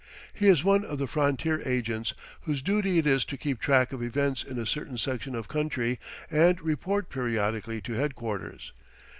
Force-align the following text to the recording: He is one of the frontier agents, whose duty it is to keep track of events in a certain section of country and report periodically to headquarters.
He 0.33 0.47
is 0.47 0.63
one 0.63 0.83
of 0.83 0.97
the 0.97 1.05
frontier 1.05 1.61
agents, 1.63 2.15
whose 2.45 2.63
duty 2.63 2.97
it 2.97 3.05
is 3.05 3.23
to 3.25 3.37
keep 3.37 3.59
track 3.59 3.93
of 3.93 4.01
events 4.01 4.41
in 4.43 4.57
a 4.57 4.65
certain 4.65 4.97
section 4.97 5.35
of 5.35 5.47
country 5.47 5.99
and 6.31 6.59
report 6.59 7.11
periodically 7.11 7.81
to 7.81 7.93
headquarters. 7.93 8.73